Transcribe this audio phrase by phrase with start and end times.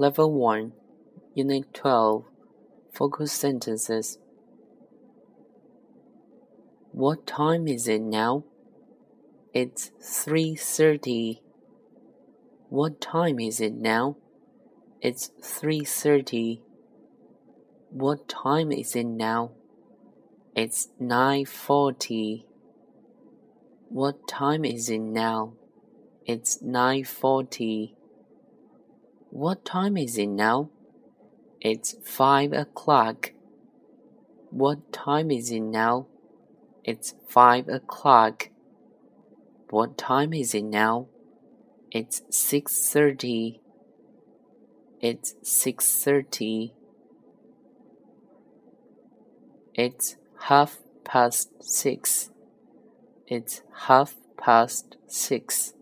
[0.00, 0.74] Level 1,
[1.34, 2.24] Unit 12,
[2.92, 4.16] Focus Sentences.
[6.92, 8.44] What time is it now?
[9.52, 11.40] It's 3:30.
[12.68, 14.16] What time is it now?
[15.00, 16.62] It's 3:30.
[17.90, 19.50] What time is it now?
[20.54, 22.46] It's 9:40.
[23.88, 25.54] What time is it now?
[26.24, 27.97] It's 9:40.
[29.30, 30.70] What time is it now?
[31.60, 33.32] It's five o'clock.
[34.50, 36.06] What time is it now?
[36.82, 38.48] It's five o'clock.
[39.68, 41.08] What time is it now?
[41.90, 43.60] It's six thirty.
[45.00, 46.72] It's six thirty.
[49.74, 52.30] It's half past six.
[53.26, 55.74] It's half past six.